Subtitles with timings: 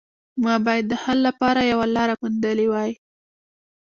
[0.43, 2.91] ما باید د حل لپاره یوه لاره موندلې وای